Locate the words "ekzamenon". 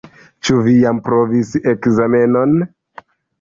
1.73-2.57